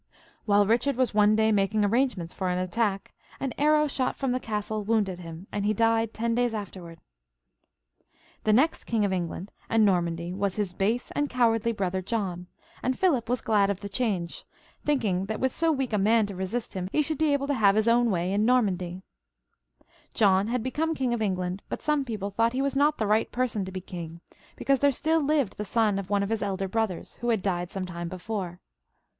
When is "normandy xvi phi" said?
18.43-18.97